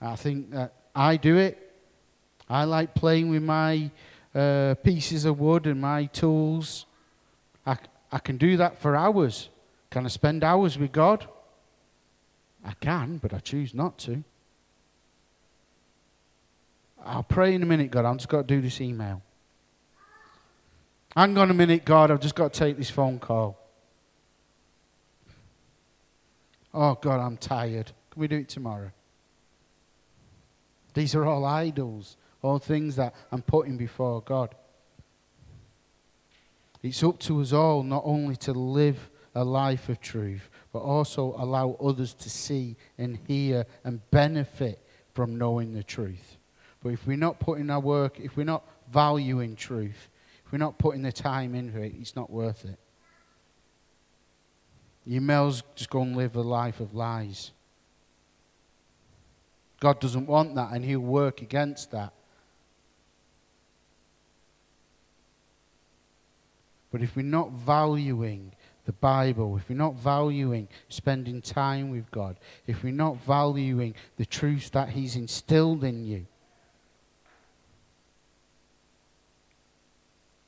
[0.01, 1.75] I think that I do it.
[2.49, 3.91] I like playing with my
[4.35, 6.87] uh, pieces of wood and my tools.
[7.67, 7.77] I,
[8.13, 9.51] I can do that for hours.
[9.91, 11.27] Can I spend hours with God?
[12.65, 14.23] I can, but I choose not to.
[17.05, 18.05] I'll pray in a minute, God.
[18.05, 19.23] I've just got to do this email.
[21.17, 22.11] Hang on a minute, God.
[22.11, 23.59] I've just got to take this phone call.
[26.75, 27.93] Oh, God, I'm tired.
[28.11, 28.91] Can we do it tomorrow?
[30.95, 34.55] These are all idols, all things that I'm putting before God.
[36.83, 41.35] It's up to us all not only to live a life of truth, but also
[41.39, 46.37] allow others to see and hear and benefit from knowing the truth.
[46.83, 50.09] But if we're not putting our work, if we're not valuing truth,
[50.45, 52.81] if we're not putting the time into it, it's not worth it.
[55.07, 57.53] You may as just go and live a life of lies.
[59.79, 62.13] God doesn't want that, and He'll work against that.
[66.91, 68.53] But if we're not valuing
[68.89, 74.25] the Bible, if we're not valuing spending time with God, if we're not valuing the
[74.25, 76.27] truths that He's instilled in you,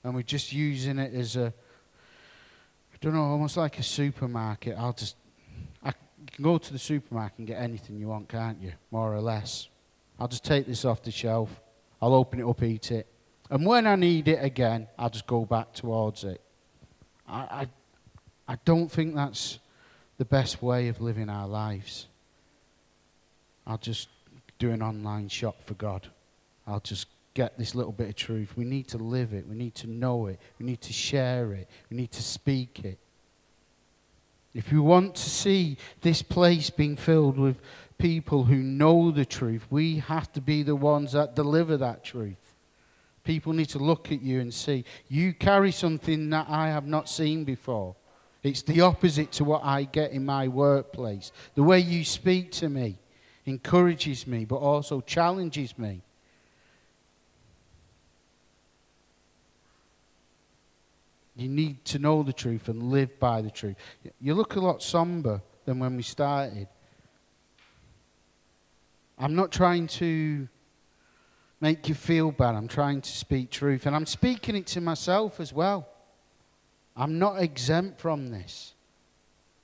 [0.03, 1.53] and we're just using it as a,
[2.95, 4.75] I don't know, almost like a supermarket.
[4.79, 5.17] I'll just,
[5.85, 8.73] I, can go to the supermarket and get anything you want, can't you?
[8.91, 9.69] More or less.
[10.19, 11.61] I'll just take this off the shelf.
[12.01, 13.07] I'll open it up, eat it.
[13.51, 16.41] And when I need it again, I'll just go back towards it.
[17.29, 17.69] I, I,
[18.51, 19.61] I don't think that's
[20.19, 22.09] the best way of living our lives.
[23.65, 24.09] I'll just
[24.59, 26.09] do an online shop for God.
[26.67, 28.55] I'll just get this little bit of truth.
[28.57, 29.47] We need to live it.
[29.47, 30.41] We need to know it.
[30.59, 31.69] We need to share it.
[31.91, 32.99] We need to speak it.
[34.53, 37.61] If we want to see this place being filled with
[37.99, 42.57] people who know the truth, we have to be the ones that deliver that truth.
[43.23, 47.09] People need to look at you and see, you carry something that I have not
[47.09, 47.95] seen before.
[48.43, 51.31] It's the opposite to what I get in my workplace.
[51.55, 52.99] The way you speak to me
[53.45, 56.03] encourages me, but also challenges me.
[61.37, 63.77] You need to know the truth and live by the truth.
[64.21, 66.69] You look a lot somber than when we started.
[69.19, 70.49] I'm not trying to
[71.61, 72.55] make you feel bad.
[72.55, 73.87] I'm trying to speak truth.
[73.87, 75.90] And I'm speaking it to myself as well.
[76.97, 78.75] I'm not exempt from this.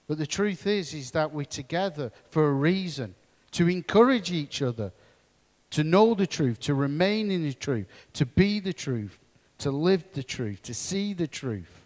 [0.07, 3.15] But the truth is, is that we're together for a reason
[3.53, 4.93] to encourage each other,
[5.71, 9.19] to know the truth, to remain in the truth, to be the truth,
[9.59, 11.85] to live the truth, to see the truth,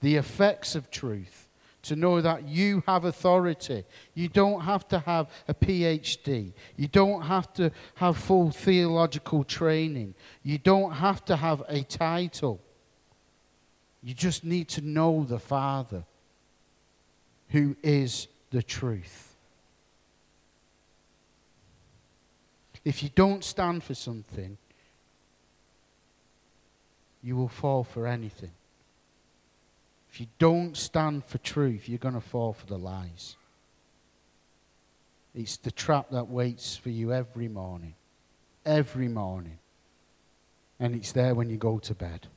[0.00, 1.48] the effects of truth,
[1.82, 3.84] to know that you have authority.
[4.14, 6.52] You don't have to have a PhD.
[6.76, 10.14] You don't have to have full theological training.
[10.42, 12.60] You don't have to have a title.
[14.04, 16.04] You just need to know the Father
[17.48, 19.34] who is the truth.
[22.84, 24.58] If you don't stand for something,
[27.22, 28.50] you will fall for anything.
[30.10, 33.36] If you don't stand for truth, you're going to fall for the lies.
[35.34, 37.94] It's the trap that waits for you every morning.
[38.66, 39.58] Every morning.
[40.78, 42.28] And it's there when you go to bed.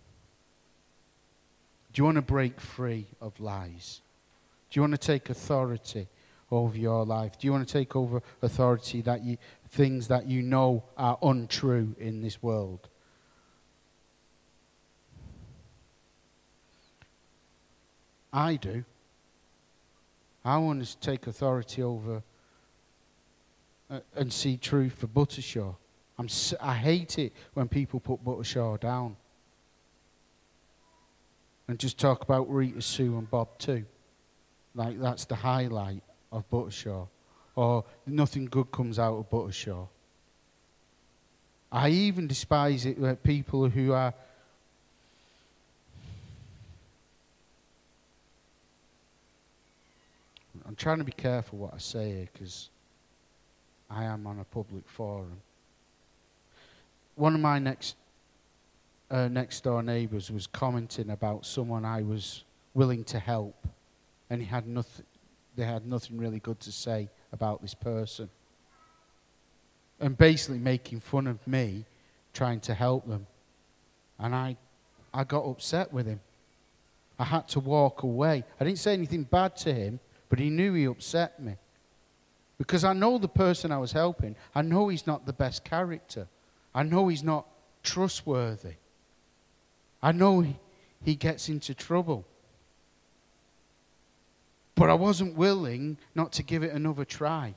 [1.97, 4.01] Do you want to break free of lies?
[4.69, 6.07] Do you want to take authority
[6.51, 7.39] over your life?
[7.39, 9.39] Do you want to take over authority that you
[9.71, 12.87] things that you know are untrue in this world?
[18.31, 18.85] I do.
[20.45, 22.21] I want to take authority over
[23.89, 25.73] uh, and see truth for Buttershaw.
[26.19, 26.27] I'm,
[26.61, 29.15] I hate it when people put Buttershaw down
[31.67, 33.85] and just talk about Rita, Sue, and Bob too.
[34.75, 37.07] Like that's the highlight of Buttershaw.
[37.55, 39.87] Or nothing good comes out of Buttershaw.
[41.71, 44.13] I even despise it when people who are
[50.67, 52.69] I'm trying to be careful what I say because
[53.89, 55.39] I am on a public forum.
[57.15, 57.95] One of my next
[59.09, 62.43] uh, next door neighbours was commenting about someone I was
[62.73, 63.67] willing to help,
[64.29, 65.05] and he had nothing.
[65.55, 68.29] They had nothing really good to say about this person,
[69.99, 71.85] and basically making fun of me
[72.33, 73.25] trying to help them,
[74.19, 74.57] and I,
[75.13, 76.19] I got upset with him.
[77.19, 78.43] I had to walk away.
[78.59, 79.99] I didn't say anything bad to him.
[80.29, 81.55] But he knew he upset me.
[82.57, 84.35] Because I know the person I was helping.
[84.53, 86.27] I know he's not the best character.
[86.73, 87.47] I know he's not
[87.83, 88.73] trustworthy.
[90.01, 90.45] I know
[91.03, 92.25] he, gets into trouble.
[94.75, 97.55] But I wasn't willing not to give it another try.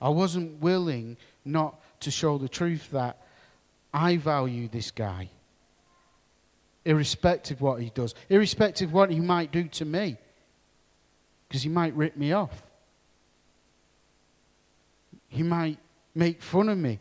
[0.00, 3.18] I wasn't willing not to show the truth that
[3.92, 5.30] I value this guy,
[6.84, 10.16] irrespective of what he does, irrespective of what he might do to me,
[11.48, 12.64] because he might rip me off.
[15.28, 15.78] He might
[16.14, 16.98] make fun of me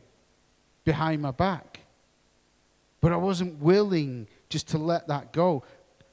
[0.86, 1.80] behind my back.
[3.02, 5.64] But I wasn't willing just to let that go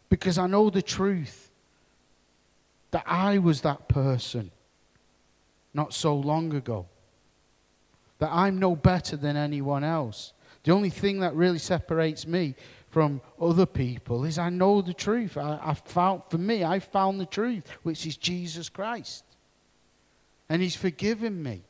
[0.09, 1.51] because I know the truth
[2.91, 4.51] that I was that person
[5.75, 6.87] not so long ago.
[8.19, 10.33] That I'm no better than anyone else.
[10.65, 12.55] The only thing that really separates me
[12.89, 15.37] from other people is I know the truth.
[15.37, 19.23] I, I found, for me, I found the truth, which is Jesus Christ.
[20.49, 21.63] And He's forgiven me.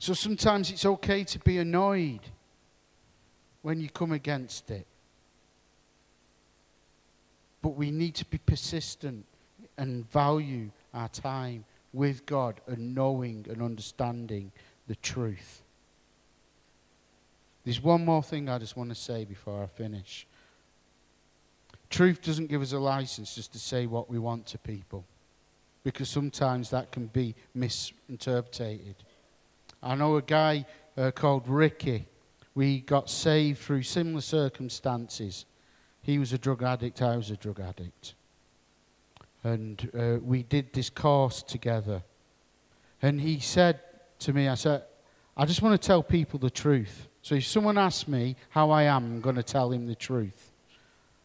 [0.00, 2.20] So sometimes it's okay to be annoyed
[3.60, 4.86] when you come against it.
[7.60, 9.26] But we need to be persistent
[9.76, 14.52] and value our time with God and knowing and understanding
[14.88, 15.60] the truth.
[17.64, 20.26] There's one more thing I just want to say before I finish.
[21.90, 25.04] Truth doesn't give us a license just to say what we want to people
[25.84, 28.94] because sometimes that can be misinterpreted.
[29.82, 30.66] I know a guy
[30.96, 32.06] uh, called Ricky.
[32.54, 35.46] We got saved through similar circumstances.
[36.02, 38.14] He was a drug addict, I was a drug addict.
[39.42, 42.02] And uh, we did this course together.
[43.00, 43.80] And he said
[44.20, 44.82] to me, I said,
[45.36, 47.08] I just want to tell people the truth.
[47.22, 50.52] So if someone asks me how I am, I'm going to tell him the truth.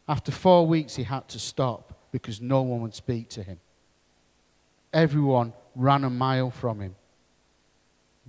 [0.08, 3.60] After four weeks, he had to stop because no one would speak to him.
[4.94, 6.96] Everyone ran a mile from him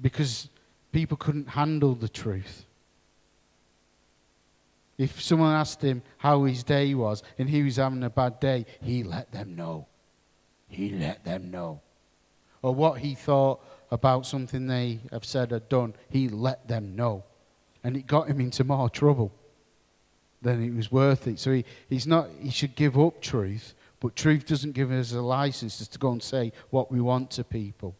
[0.00, 0.48] because
[0.92, 2.64] people couldn't handle the truth.
[4.98, 8.64] If someone asked him how his day was and he was having a bad day,
[8.80, 9.86] he let them know.
[10.68, 11.80] He let them know.
[12.62, 17.24] Or what he thought about something they have said or done, he let them know.
[17.84, 19.32] And it got him into more trouble
[20.42, 21.38] than it was worth it.
[21.38, 25.20] So he, he's not, he should give up truth, but truth doesn't give us a
[25.20, 27.94] license just to go and say what we want to people.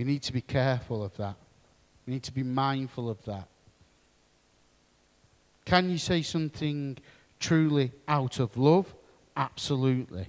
[0.00, 1.34] We need to be careful of that.
[2.06, 3.46] We need to be mindful of that.
[5.66, 6.96] Can you say something
[7.38, 8.94] truly out of love?
[9.36, 10.28] Absolutely.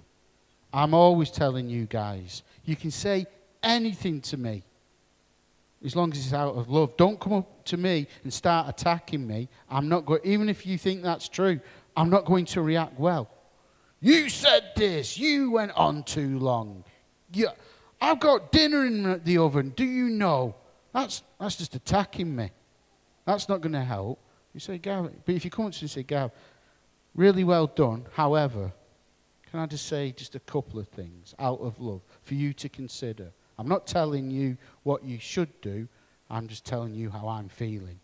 [0.74, 3.28] I'm always telling you guys, you can say
[3.64, 4.64] anything to me
[5.86, 6.98] as long as it's out of love.
[6.98, 9.48] Don't come up to me and start attacking me.
[9.70, 11.62] I'm not going, even if you think that's true,
[11.96, 13.30] I'm not going to react well.
[14.02, 15.18] You said this.
[15.18, 16.84] You went on too long.
[17.32, 17.48] You,
[18.02, 19.74] I've got dinner in the oven.
[19.76, 20.56] Do you know?
[20.92, 22.50] That's, that's just attacking me.
[23.26, 24.20] That's not going to help.
[24.54, 26.32] You say, Gav, but if you come up to me and say, Gav,
[27.16, 28.06] really well done.
[28.14, 28.74] However,
[29.50, 32.70] can I just say just a couple of things out of love for you to
[32.70, 33.32] consider?
[33.58, 35.88] I'm not telling you what you should do,
[36.30, 38.00] I'm just telling you how I'm feeling.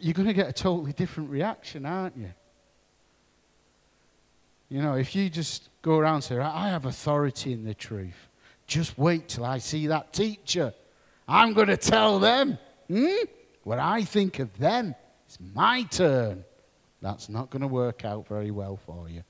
[0.00, 2.32] You're going to get a totally different reaction, aren't you?
[4.68, 8.28] You know, if you just go around and say, I have authority in the truth,
[8.66, 10.74] just wait till I see that teacher.
[11.28, 12.58] I'm going to tell them
[12.88, 13.24] hmm,
[13.62, 14.94] what I think of them.
[15.26, 16.44] It's my turn.
[17.00, 19.24] That's not going to work out very well for you.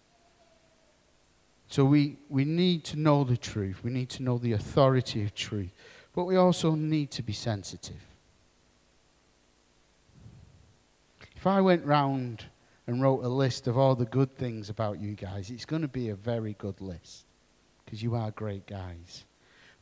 [1.68, 3.82] So we, we need to know the truth.
[3.82, 5.72] We need to know the authority of truth.
[6.14, 8.00] But we also need to be sensitive.
[11.34, 12.44] If I went round
[12.86, 15.88] and wrote a list of all the good things about you guys, it's going to
[15.88, 17.26] be a very good list
[17.84, 19.24] because you are great guys.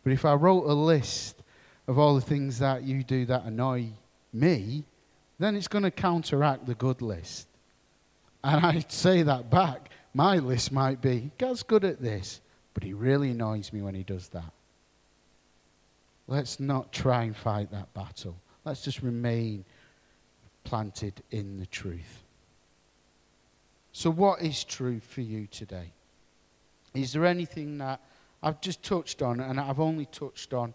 [0.02, 1.42] But if I wrote a list
[1.86, 3.88] of all the things that you do that annoy
[4.32, 4.84] me,
[5.38, 7.48] then it's going to counteract the good list.
[8.44, 9.90] And I'd say that back.
[10.14, 12.40] My list might be, God's good at this,
[12.74, 14.52] but he really annoys me when he does that.
[16.26, 18.36] Let's not try and fight that battle.
[18.64, 19.64] Let's just remain
[20.64, 22.22] planted in the truth.
[23.92, 25.92] So, what is truth for you today?
[26.94, 28.00] Is there anything that
[28.42, 30.74] I've just touched on, and I've only touched on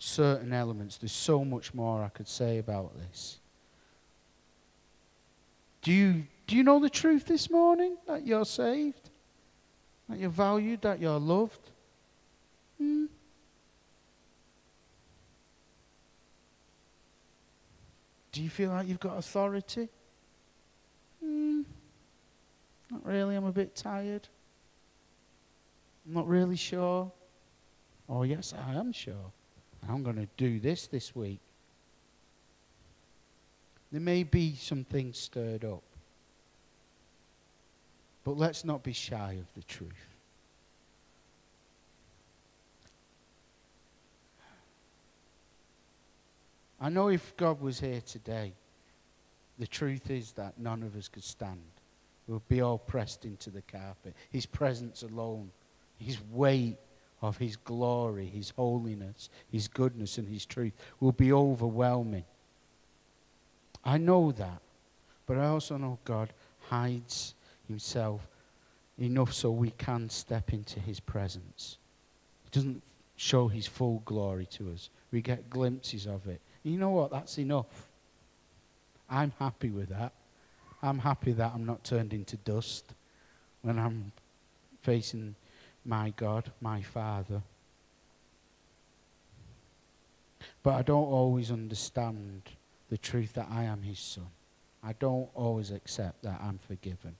[0.00, 0.96] certain elements.
[0.96, 3.38] There's so much more I could say about this.
[5.82, 9.10] Do you, do you know the truth this morning that you're saved?
[10.08, 10.82] That you're valued?
[10.82, 11.70] That you're loved?
[12.78, 13.06] Hmm?
[18.32, 19.88] Do you feel like you've got authority?
[21.22, 21.62] Hmm.
[22.90, 24.28] Not really, I'm a bit tired.
[26.10, 27.12] I'm not really sure.
[28.08, 29.30] Oh, yes, I am sure.
[29.88, 31.38] I'm going to do this this week.
[33.92, 35.84] There may be some things stirred up.
[38.24, 39.92] But let's not be shy of the truth.
[46.80, 48.54] I know if God was here today,
[49.60, 51.60] the truth is that none of us could stand.
[52.26, 54.16] We would be all pressed into the carpet.
[54.30, 55.52] His presence alone,
[56.00, 56.78] His weight
[57.22, 62.24] of His glory, His holiness, His goodness, and His truth will be overwhelming.
[63.84, 64.60] I know that.
[65.26, 66.32] But I also know God
[66.68, 67.34] hides
[67.68, 68.26] Himself
[68.98, 71.78] enough so we can step into His presence.
[72.44, 72.82] He doesn't
[73.16, 76.40] show His full glory to us, we get glimpses of it.
[76.62, 77.10] You know what?
[77.10, 77.88] That's enough.
[79.08, 80.12] I'm happy with that.
[80.82, 82.84] I'm happy that I'm not turned into dust
[83.62, 84.12] when I'm
[84.82, 85.34] facing
[85.84, 87.42] my God, my Father.
[90.62, 92.42] But I don't always understand
[92.90, 94.26] the truth that I am His Son.
[94.82, 97.16] I don't always accept that I'm forgiven.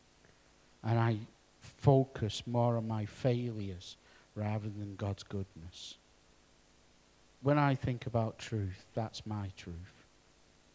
[0.82, 1.18] And I
[1.61, 3.96] focus more on my failures
[4.34, 5.96] rather than God's goodness.
[7.42, 10.04] When I think about truth, that's my truth.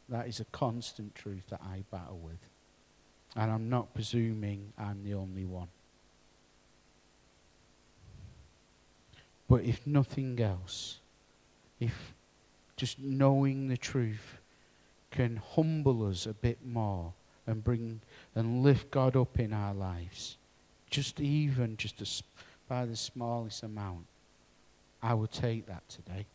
[0.09, 2.39] That is a constant truth that I battle with.
[3.35, 5.67] And I'm not presuming I'm the only one.
[9.47, 10.99] But if nothing else,
[11.79, 12.13] if
[12.77, 14.37] just knowing the truth
[15.11, 17.13] can humble us a bit more
[17.47, 18.01] and bring
[18.33, 20.37] and lift God up in our lives,
[20.89, 22.23] just even just a,
[22.67, 24.05] by the smallest amount,
[25.01, 26.25] I will take that today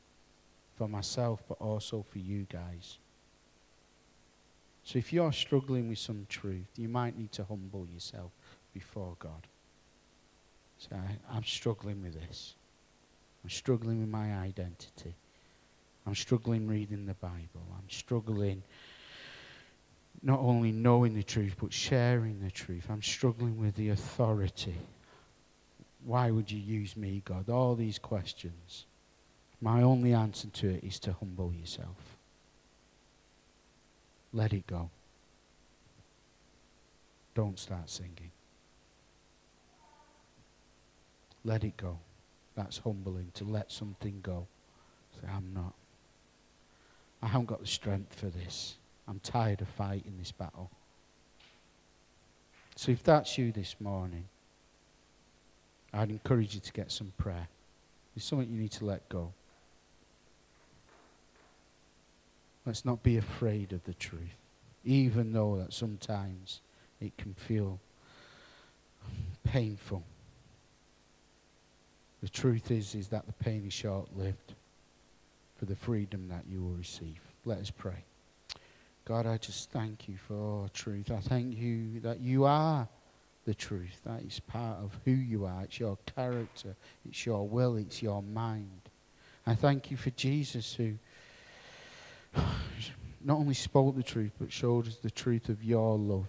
[0.77, 2.99] for myself, but also for you guys.
[4.85, 8.31] So if you're struggling with some truth, you might need to humble yourself
[8.73, 9.47] before God.
[10.79, 10.97] Say,
[11.31, 12.55] I'm struggling with this.
[13.43, 15.15] I'm struggling with my identity.
[16.07, 17.67] I'm struggling reading the Bible.
[17.77, 18.63] I'm struggling
[20.23, 22.87] not only knowing the truth, but sharing the truth.
[22.91, 24.77] I'm struggling with the authority.
[26.05, 27.49] Why would you use me, God?
[27.49, 28.87] All these questions.
[29.61, 32.17] My only answer to it is to humble yourself.
[34.33, 34.91] Let it go.
[37.35, 38.31] Don't start singing.
[41.45, 41.99] Let it go.
[42.57, 44.47] That's humbling to let something go.
[45.21, 45.75] Say, I'm not.
[47.23, 48.77] I haven't got the strength for this.
[49.07, 50.71] I'm tired of fighting this battle.
[52.77, 54.25] So if that's you this morning,
[55.93, 57.49] I'd encourage you to get some prayer.
[58.17, 59.33] It's something you need to let go.
[62.65, 64.37] Let's not be afraid of the truth,
[64.85, 66.61] even though that sometimes
[67.01, 67.81] it can feel
[69.45, 70.05] painful.
[72.23, 74.55] The truth is, is that the pain is short-lived
[75.57, 77.21] for the freedom that you will receive.
[77.45, 78.05] Let us pray.
[79.07, 81.11] God, I just thank you for truth.
[81.11, 82.89] I thank you that you are
[83.47, 84.01] the truth.
[84.05, 85.63] That is part of who you are.
[85.65, 86.77] It's your character,
[87.09, 88.83] it's your will, it's your mind.
[89.47, 90.95] I thank you for Jesus who
[93.25, 96.27] not only spoke the truth, but showed us the truth of your love.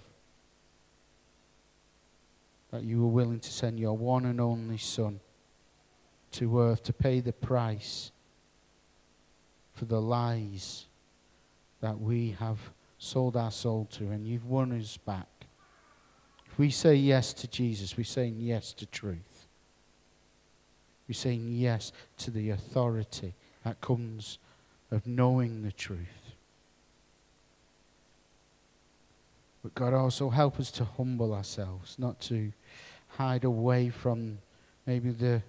[2.72, 5.20] That you were willing to send your one and only Son
[6.32, 8.12] to earth to pay the price
[9.74, 10.86] for the lies
[11.82, 12.60] that we have
[12.98, 15.28] sold our soul to, and you've won us back.
[16.46, 19.48] If we say yes to Jesus, we're saying yes to truth.
[21.08, 24.38] We're saying yes to the authority that comes
[24.92, 26.36] of knowing the truth.
[29.64, 32.52] But God also help us to humble ourselves, not to
[33.18, 34.40] hide away from
[34.86, 35.42] maybe the,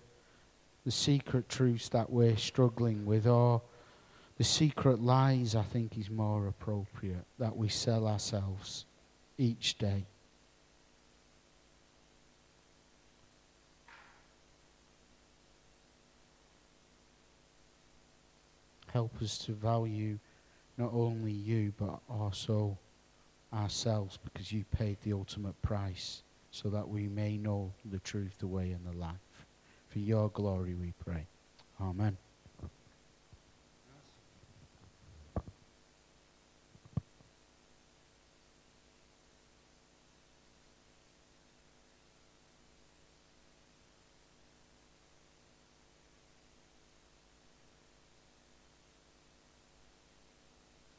[0.84, 3.62] the secret truths that we're struggling with or
[4.38, 8.86] the secret lies, I think, is more appropriate that we sell ourselves
[9.38, 10.06] each day.
[18.92, 20.18] Help us to value
[20.76, 22.76] not only you, but also
[23.52, 28.46] ourselves because you paid the ultimate price so that we may know the truth, the
[28.46, 29.31] way, and the life.
[29.92, 31.26] For your glory we pray.
[31.78, 32.16] Amen.